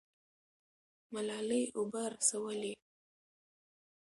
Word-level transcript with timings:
ملالۍ 1.13 1.63
اوبه 1.77 2.03
رسولې. 2.13 2.73